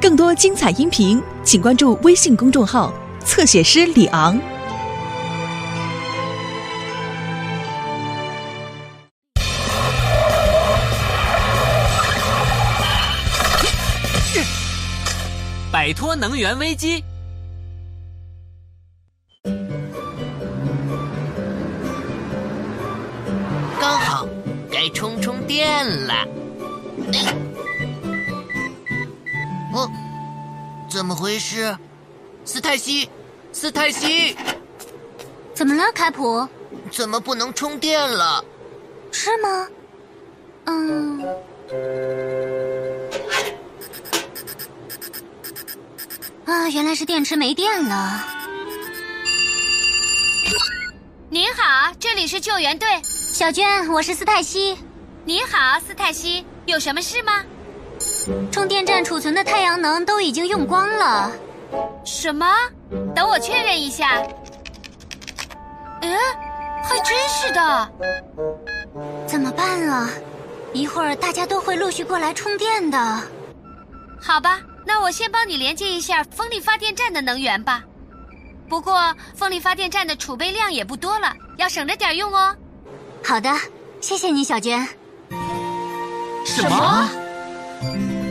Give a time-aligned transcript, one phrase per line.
[0.00, 2.92] 更多精彩音频，请关注微信公众号
[3.24, 4.38] “侧写师李昂”。
[15.72, 17.02] 摆脱能源危机。
[23.80, 24.26] 刚好
[24.70, 26.26] 该充充电了。
[29.74, 29.90] 哎哦，
[30.88, 31.76] 怎么回事？
[32.44, 33.10] 斯泰西，
[33.52, 34.36] 斯泰西，
[35.52, 36.46] 怎么了，凯普？
[36.92, 38.44] 怎么不能充电了？
[39.10, 39.66] 是吗？
[40.66, 41.26] 嗯，
[46.44, 48.24] 啊，原来是电池没电了。
[51.28, 52.86] 您好，这里是救援队。
[53.02, 54.78] 小娟，我是斯泰西。
[55.24, 57.42] 你好，斯泰西，有什么事吗？
[58.50, 61.30] 充电站储存的太阳能都已经用光了。
[62.04, 62.46] 什么？
[63.14, 64.22] 等我确认一下。
[66.00, 66.18] 嗯，
[66.82, 67.90] 还真是的。
[69.26, 70.08] 怎么办啊？
[70.72, 73.22] 一会儿大家都会陆续过来充电的。
[74.20, 77.82] 好吧，那我先帮你连接一下风力发电站的能源吧。
[78.68, 82.56] 不过风力发电站的储备量也不多了，要省着点用哦。
[83.24, 83.52] 好的，
[84.00, 84.86] 谢谢你，小娟。
[86.44, 87.08] 什么？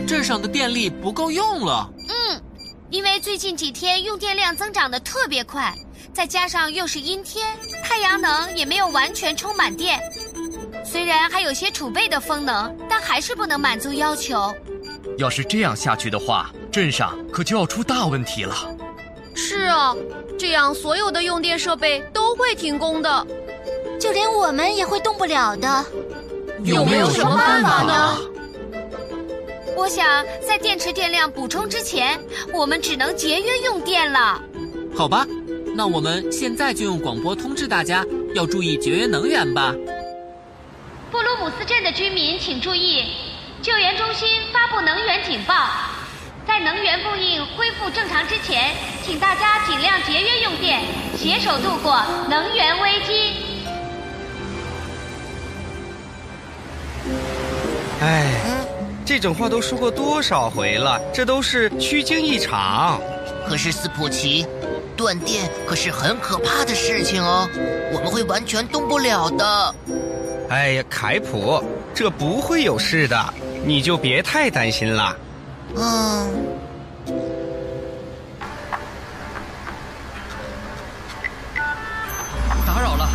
[0.05, 1.89] 镇上的电力不够用了？
[2.09, 2.41] 嗯，
[2.89, 5.73] 因为最近几天用电量增长的特别快，
[6.13, 7.47] 再加上又是阴天，
[7.83, 9.99] 太阳能也没有完全充满电。
[10.85, 14.53] 虽然还有些储备的风能，但还是不能满足要求。
[15.17, 18.55] 要是这样下去的话，镇上可就要出大问题了。
[19.35, 19.95] 是啊，
[20.37, 23.25] 这样所有的用电设备都会停工的，
[23.99, 25.85] 就连我们也会动不了的。
[26.63, 28.17] 有没有什么办法呢？
[29.75, 32.19] 我想在电池电量补充之前，
[32.53, 34.41] 我们只能节约用电了。
[34.95, 35.25] 好吧，
[35.75, 39.73] 那我们现在就用广播通知大家要注意节约能源吧。
[41.11, 43.03] 布鲁姆斯镇的居民请注意，
[43.61, 45.53] 救援中心发布能源警报，
[46.47, 50.81] 在能源供应恢复正常之前，请大家尽量节约用电，
[51.17, 53.33] 携手度过能源危机。
[58.01, 58.62] 哎，
[59.13, 62.99] 这种话都说过多少回了，这都是虚惊一场。
[63.47, 64.43] 可是斯普奇，
[64.97, 67.47] 断电可是很可怕的事情哦，
[67.93, 69.75] 我们会完全动不了的。
[70.49, 71.63] 哎呀，凯普，
[71.93, 75.15] 这不会有事的，你就别太担心了。
[75.75, 76.33] 嗯，
[82.65, 83.07] 打扰了。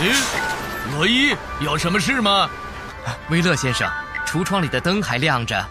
[0.00, 2.48] 咦，罗伊，有什么事吗？
[3.30, 3.88] 威勒先生，
[4.36, 5.66] 橱窗里的灯还亮着，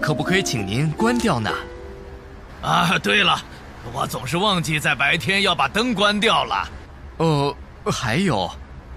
[0.00, 1.48] 可不可以请您关掉呢？
[2.60, 3.40] 啊，对了，
[3.92, 6.68] 我总是忘记在白天要把灯关掉了。
[7.18, 7.54] 哦，
[7.84, 8.50] 还有，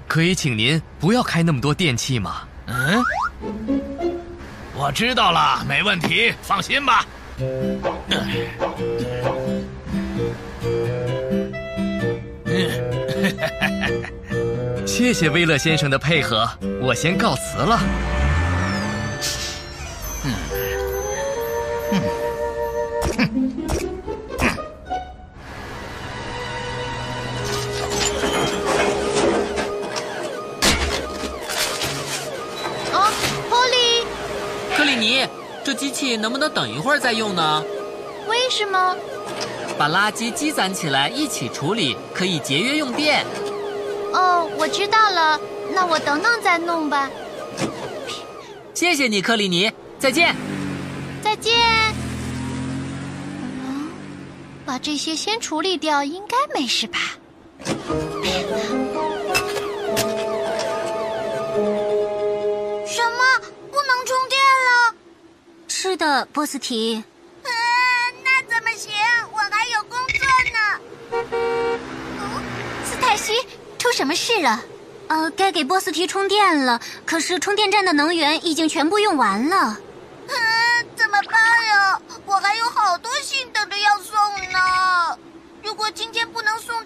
[0.07, 2.41] 可以请您不要开那么多电器吗？
[2.65, 3.03] 嗯，
[4.75, 7.05] 我知道了，没问题，放心吧。
[14.87, 16.49] 谢谢威勒先生的配合，
[16.81, 17.79] 我先告辞了。
[36.15, 37.63] 能不能等一会儿再用呢？
[38.27, 38.95] 为什么？
[39.77, 43.25] 把垃圾积攒起来一起处理，可以节约用电。
[44.13, 45.39] 哦，我知道了，
[45.73, 47.09] 那我等等再弄吧。
[48.73, 50.35] 谢谢你，克里尼，再见。
[51.23, 51.53] 再见。
[53.65, 53.91] 嗯，
[54.65, 56.99] 把这些先处理掉，应该没事吧？
[65.83, 67.03] 是的，波斯提。
[67.43, 67.51] 嗯，
[68.23, 68.89] 那怎么行？
[69.33, 70.79] 我还有工作呢。
[71.11, 72.41] 嗯
[72.85, 73.33] 斯泰西，
[73.77, 74.63] 出什么事了？
[75.09, 79.77] 呃，该给波斯提充电了，可是充电站的能源已经全部用完了。
[80.29, 81.33] 嗯，怎么办
[81.67, 82.01] 呀？
[82.25, 84.15] 我还有好多信等着要送
[84.53, 85.19] 呢。
[85.61, 86.82] 如果今天不能送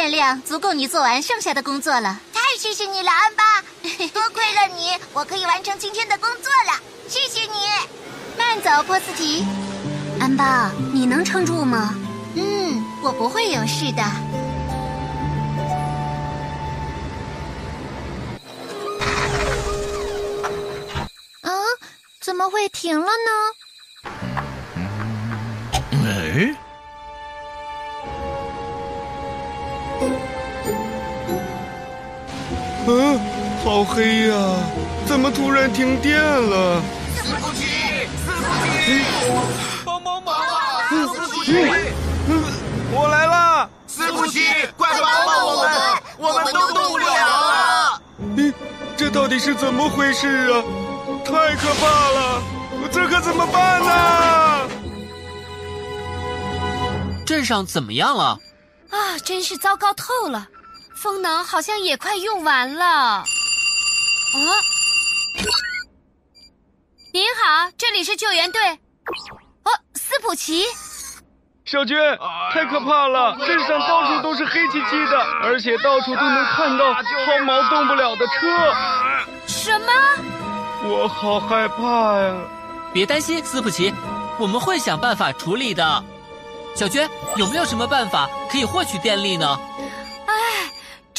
[0.00, 2.18] 电量足够你做完剩下的工作了。
[2.32, 3.60] 太谢谢你了，安巴，
[4.14, 6.80] 多亏了你，我可以完成今天的工作了。
[7.06, 7.48] 谢谢你，
[8.38, 9.44] 慢走，波斯提。
[10.18, 11.94] 安巴，你能撑住吗？
[12.34, 14.02] 嗯，我不会有事的。
[22.22, 24.10] 怎么会停了呢？
[25.92, 26.69] 哎。
[32.92, 33.20] 嗯，
[33.62, 34.34] 好黑呀！
[35.06, 36.82] 怎么突然停电了？
[37.14, 39.04] 四不齐，四不齐，
[39.84, 40.90] 帮帮忙啊！
[40.90, 41.54] 四不齐，
[42.90, 43.68] 我来啦！
[43.86, 44.42] 四不齐，
[44.76, 45.70] 快帮帮我们，
[46.18, 48.02] 我们都动不了了。
[48.36, 48.52] 咦，
[48.96, 50.60] 这到底是怎么回事啊？
[51.24, 52.42] 太可怕了！
[52.90, 54.68] 这可怎么办呢？
[57.24, 58.36] 镇上怎么样了？
[58.90, 60.48] 啊，真是糟糕透了！
[61.00, 62.84] 风能好像也快用完了。
[62.84, 63.24] 啊，
[67.10, 68.60] 您好，这里是救援队。
[69.62, 70.66] 哦，斯普奇，
[71.64, 71.96] 小娟，
[72.52, 73.34] 太可怕了！
[73.46, 77.02] 镇上到处都是黑漆漆的，而且到处都能看到毫
[77.46, 78.74] 毛动不了的车。
[79.46, 79.86] 什么？
[80.84, 82.34] 我好害怕呀！
[82.92, 83.90] 别担心，斯普奇，
[84.38, 86.04] 我们会想办法处理的。
[86.76, 89.58] 小娟，有没有什么办法可以获取电力呢？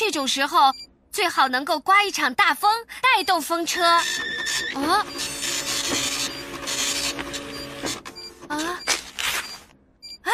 [0.01, 0.71] 唉，这种时候
[1.12, 2.71] 最好能够刮一场大风，
[3.15, 3.83] 带动风车。
[3.83, 4.01] 啊
[8.48, 8.57] 啊
[10.24, 10.31] 啊！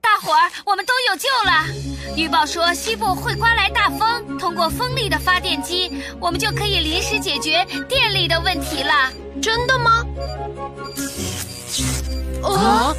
[0.00, 1.66] 大伙儿，我们都有救了。
[2.16, 9.12] 预报说西部会刮来大风，通过风力的发电机，我们就可以临时解决电力的问题了。
[9.42, 10.02] 真的吗？
[12.42, 12.96] 啊！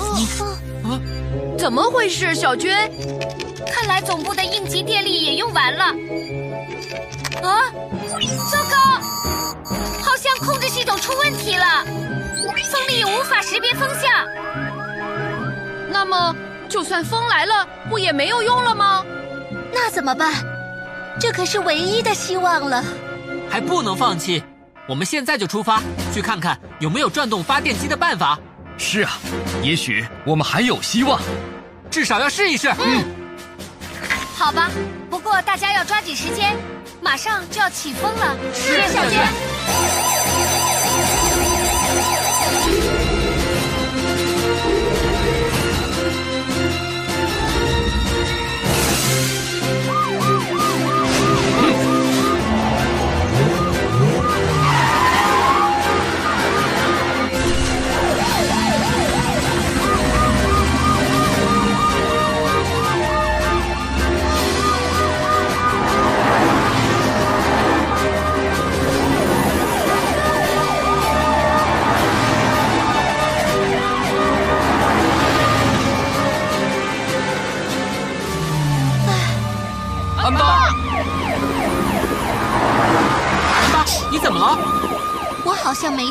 [0.00, 0.98] 啊！
[1.58, 2.90] 怎么回事，小娟？
[3.86, 5.84] 看来总部的应急电力也用完了。
[7.40, 7.70] 啊！
[8.50, 8.76] 糟糕，
[10.02, 11.84] 好像控制系统出问题了，
[12.72, 14.10] 风力无法识别风向。
[15.88, 16.34] 那么，
[16.68, 19.04] 就算风来了，不也没有用了吗？
[19.72, 20.34] 那怎么办？
[21.20, 22.82] 这可是唯一的希望了。
[23.48, 24.42] 还不能放弃，
[24.88, 25.80] 我们现在就出发，
[26.12, 28.36] 去看看有没有转动发电机的办法。
[28.78, 29.12] 是啊，
[29.62, 31.20] 也许我们还有希望，
[31.88, 32.68] 至少要试一试。
[32.80, 33.04] 嗯，
[34.38, 34.70] 好吧，
[35.08, 36.54] 不过大家要抓紧时间，
[37.00, 38.36] 马上就要起风了。
[38.54, 39.55] 是，小娟。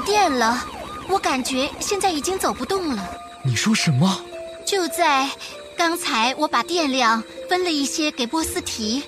[0.05, 0.63] 电了，
[1.09, 3.09] 我感觉现在已经走不动了。
[3.43, 4.21] 你说什么？
[4.65, 5.27] 就在
[5.75, 9.03] 刚才，我把电量分了一些给波斯提。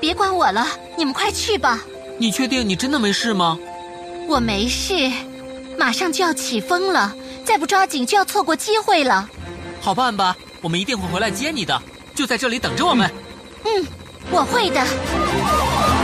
[0.00, 0.66] 别管我了，
[0.98, 1.80] 你们快去吧。
[2.18, 3.58] 你确定你真的没事吗？
[4.26, 5.10] 我没事，
[5.78, 7.14] 马上就要起风了，
[7.44, 9.28] 再不抓紧就要错过机会了。
[9.80, 11.80] 好办吧，我们一定会回来接你的，
[12.14, 13.10] 就在这里等着我们。
[13.64, 13.86] 嗯，
[14.30, 16.03] 我会的。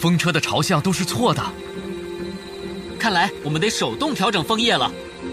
[0.00, 1.44] 风车的朝向都是错的，
[2.98, 4.90] 看来我们得手动调整枫叶了。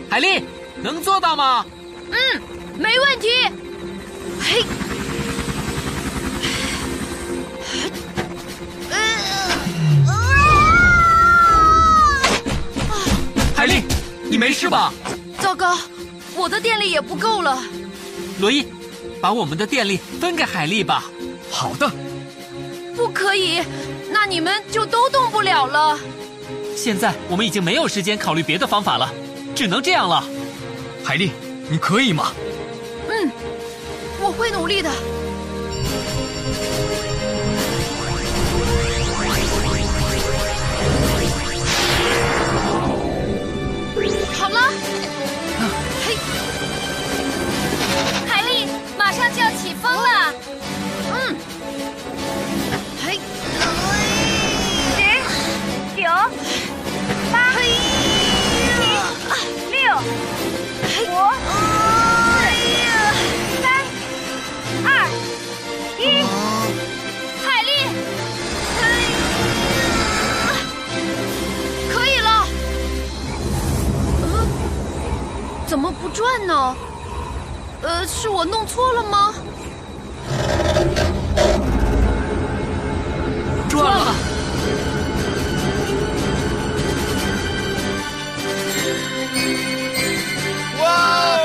[0.09, 0.43] 海丽，
[0.83, 1.65] 能做到吗？
[2.11, 2.41] 嗯，
[2.77, 3.29] 没问题。
[4.41, 4.63] 嘿，
[13.55, 13.83] 海丽，
[14.29, 14.91] 你没事吧？
[15.39, 15.77] 糟糕，
[16.35, 17.63] 我的电力也不够了。
[18.41, 18.67] 罗伊，
[19.21, 21.05] 把我们的电力分给海丽吧。
[21.49, 21.89] 好的。
[22.95, 23.61] 不可以，
[24.11, 25.99] 那你们就都动不了了。
[26.75, 29.11] 现在我们已经没有时间考虑别的方法了，
[29.55, 30.23] 只能这样了。
[31.03, 31.31] 海丽，
[31.69, 32.31] 你可以吗？
[33.09, 33.31] 嗯，
[34.19, 34.89] 我会努力的。
[44.39, 44.59] 好了，
[46.05, 46.15] 嘿，
[48.27, 50.33] 海丽，马上就要起风了。
[75.67, 76.75] 电呢？
[77.81, 79.33] 呃，是我弄错了吗？
[83.67, 84.15] 转了！
[90.81, 91.36] 哇，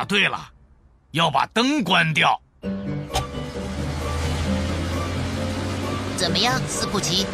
[0.00, 0.38] 了对了，
[1.10, 2.40] 要把灯关掉。
[6.16, 7.26] 怎么样，斯普奇？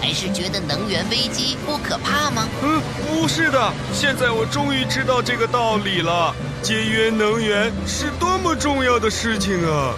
[0.00, 2.48] 还是觉得能源危机不可怕吗？
[2.62, 6.34] 嗯，不是的，现在我终于知道这个道理了。
[6.62, 9.94] 节约能源是多么重要的事情啊！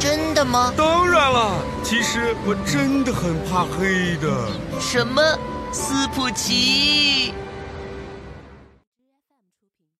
[0.00, 0.72] 真的吗？
[0.76, 1.54] 当然了，
[1.84, 4.48] 其实我真的很怕黑的。
[4.80, 5.22] 什么？
[5.72, 7.32] 斯普奇？